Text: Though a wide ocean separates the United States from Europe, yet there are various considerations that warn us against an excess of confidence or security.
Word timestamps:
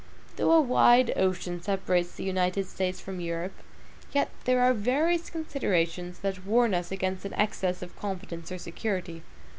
Though 0.37 0.51
a 0.53 0.59
wide 0.61 1.13
ocean 1.15 1.61
separates 1.61 2.13
the 2.13 2.23
United 2.23 2.65
States 2.65 2.99
from 2.99 3.19
Europe, 3.19 3.51
yet 4.11 4.29
there 4.45 4.61
are 4.61 4.73
various 4.73 5.29
considerations 5.29 6.21
that 6.21 6.43
warn 6.43 6.73
us 6.73 6.91
against 6.91 7.23
an 7.23 7.35
excess 7.35 7.83
of 7.83 7.95
confidence 7.95 8.51
or 8.51 8.57
security. 8.57 9.21